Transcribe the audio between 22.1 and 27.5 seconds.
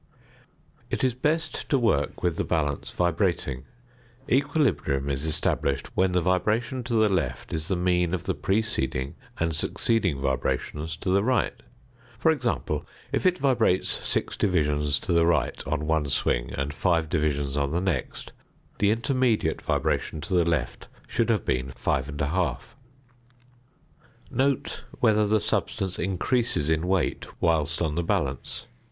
1/2. Note whether the substance increases in weight